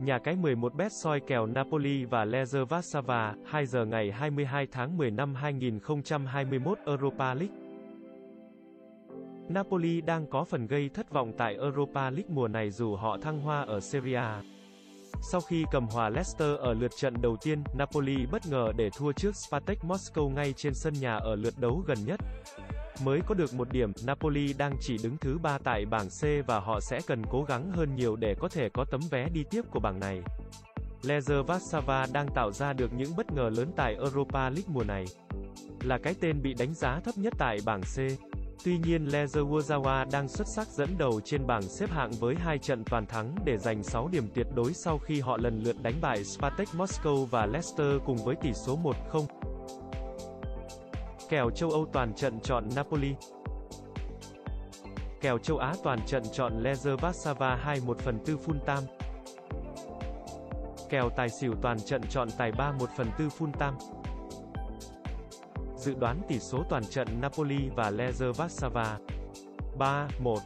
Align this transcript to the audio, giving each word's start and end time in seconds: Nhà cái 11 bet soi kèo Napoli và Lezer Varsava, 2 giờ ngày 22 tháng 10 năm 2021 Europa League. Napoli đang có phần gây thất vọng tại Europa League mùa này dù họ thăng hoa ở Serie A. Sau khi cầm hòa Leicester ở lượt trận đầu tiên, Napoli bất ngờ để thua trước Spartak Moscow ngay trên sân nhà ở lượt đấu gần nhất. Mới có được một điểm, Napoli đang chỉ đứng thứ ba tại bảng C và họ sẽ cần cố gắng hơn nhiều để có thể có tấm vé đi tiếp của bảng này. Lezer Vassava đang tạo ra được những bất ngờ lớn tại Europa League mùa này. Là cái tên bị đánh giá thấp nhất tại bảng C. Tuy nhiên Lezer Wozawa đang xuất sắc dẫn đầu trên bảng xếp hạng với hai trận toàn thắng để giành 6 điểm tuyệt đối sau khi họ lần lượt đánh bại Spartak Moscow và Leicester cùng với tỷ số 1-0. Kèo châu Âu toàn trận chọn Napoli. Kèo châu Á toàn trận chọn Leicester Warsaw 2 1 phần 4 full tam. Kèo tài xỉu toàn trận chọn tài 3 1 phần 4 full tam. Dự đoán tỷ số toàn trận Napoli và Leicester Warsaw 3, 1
Nhà 0.00 0.18
cái 0.18 0.36
11 0.36 0.74
bet 0.74 0.92
soi 0.92 1.20
kèo 1.20 1.46
Napoli 1.46 2.04
và 2.04 2.24
Lezer 2.24 2.64
Varsava, 2.64 3.34
2 3.44 3.66
giờ 3.66 3.84
ngày 3.84 4.10
22 4.10 4.66
tháng 4.66 4.96
10 4.96 5.10
năm 5.10 5.34
2021 5.34 6.78
Europa 6.86 7.34
League. 7.34 7.56
Napoli 9.48 10.00
đang 10.00 10.26
có 10.26 10.44
phần 10.44 10.66
gây 10.66 10.88
thất 10.88 11.10
vọng 11.10 11.32
tại 11.38 11.54
Europa 11.54 12.10
League 12.10 12.28
mùa 12.28 12.48
này 12.48 12.70
dù 12.70 12.96
họ 12.96 13.18
thăng 13.22 13.40
hoa 13.40 13.62
ở 13.62 13.80
Serie 13.80 14.14
A. 14.14 14.42
Sau 15.22 15.40
khi 15.40 15.64
cầm 15.72 15.86
hòa 15.86 16.08
Leicester 16.08 16.58
ở 16.58 16.74
lượt 16.74 16.90
trận 16.96 17.14
đầu 17.22 17.36
tiên, 17.42 17.62
Napoli 17.78 18.26
bất 18.32 18.42
ngờ 18.46 18.72
để 18.76 18.90
thua 18.96 19.12
trước 19.12 19.36
Spartak 19.36 19.78
Moscow 19.82 20.28
ngay 20.28 20.52
trên 20.56 20.74
sân 20.74 20.94
nhà 21.00 21.16
ở 21.16 21.34
lượt 21.34 21.54
đấu 21.58 21.82
gần 21.86 21.98
nhất. 22.06 22.20
Mới 23.04 23.20
có 23.26 23.34
được 23.34 23.54
một 23.54 23.72
điểm, 23.72 23.92
Napoli 24.04 24.52
đang 24.52 24.76
chỉ 24.80 24.96
đứng 25.02 25.16
thứ 25.16 25.38
ba 25.38 25.58
tại 25.58 25.84
bảng 25.86 26.08
C 26.08 26.46
và 26.46 26.60
họ 26.60 26.80
sẽ 26.80 27.00
cần 27.06 27.22
cố 27.30 27.44
gắng 27.48 27.72
hơn 27.72 27.96
nhiều 27.96 28.16
để 28.16 28.34
có 28.40 28.48
thể 28.48 28.68
có 28.68 28.84
tấm 28.90 29.00
vé 29.10 29.28
đi 29.28 29.44
tiếp 29.50 29.62
của 29.70 29.80
bảng 29.80 30.00
này. 30.00 30.22
Lezer 31.02 31.42
Vassava 31.42 32.06
đang 32.12 32.28
tạo 32.34 32.52
ra 32.52 32.72
được 32.72 32.92
những 32.92 33.16
bất 33.16 33.32
ngờ 33.32 33.50
lớn 33.56 33.72
tại 33.76 33.94
Europa 33.94 34.50
League 34.50 34.64
mùa 34.66 34.84
này. 34.84 35.04
Là 35.82 35.98
cái 35.98 36.14
tên 36.20 36.42
bị 36.42 36.54
đánh 36.54 36.74
giá 36.74 37.00
thấp 37.04 37.14
nhất 37.18 37.34
tại 37.38 37.58
bảng 37.64 37.82
C. 37.82 37.96
Tuy 38.64 38.78
nhiên 38.78 39.06
Lezer 39.06 39.48
Wozawa 39.48 40.10
đang 40.12 40.28
xuất 40.28 40.46
sắc 40.48 40.68
dẫn 40.68 40.98
đầu 40.98 41.20
trên 41.24 41.46
bảng 41.46 41.62
xếp 41.62 41.90
hạng 41.90 42.10
với 42.10 42.34
hai 42.34 42.58
trận 42.58 42.84
toàn 42.84 43.06
thắng 43.06 43.34
để 43.44 43.58
giành 43.58 43.82
6 43.82 44.08
điểm 44.08 44.28
tuyệt 44.34 44.46
đối 44.54 44.72
sau 44.74 44.98
khi 44.98 45.20
họ 45.20 45.36
lần 45.36 45.62
lượt 45.62 45.76
đánh 45.82 45.94
bại 46.00 46.24
Spartak 46.24 46.68
Moscow 46.76 47.24
và 47.24 47.46
Leicester 47.46 48.00
cùng 48.06 48.16
với 48.24 48.36
tỷ 48.42 48.52
số 48.52 48.78
1-0. 49.12 49.26
Kèo 51.30 51.50
châu 51.50 51.70
Âu 51.70 51.86
toàn 51.92 52.14
trận 52.14 52.40
chọn 52.40 52.64
Napoli. 52.76 53.14
Kèo 55.20 55.38
châu 55.38 55.58
Á 55.58 55.74
toàn 55.82 55.98
trận 56.06 56.22
chọn 56.32 56.62
Leicester 56.62 56.94
Warsaw 56.94 57.56
2 57.56 57.80
1 57.86 57.98
phần 57.98 58.18
4 58.26 58.36
full 58.36 58.58
tam. 58.66 58.84
Kèo 60.88 61.10
tài 61.16 61.28
xỉu 61.28 61.54
toàn 61.62 61.80
trận 61.80 62.02
chọn 62.08 62.28
tài 62.38 62.52
3 62.52 62.72
1 62.72 62.90
phần 62.96 63.06
4 63.18 63.28
full 63.28 63.52
tam. 63.58 63.74
Dự 65.76 65.94
đoán 65.94 66.20
tỷ 66.28 66.38
số 66.38 66.62
toàn 66.68 66.84
trận 66.84 67.08
Napoli 67.20 67.68
và 67.76 67.90
Leicester 67.90 68.40
Warsaw 68.40 68.96
3, 69.78 70.08
1 70.18 70.38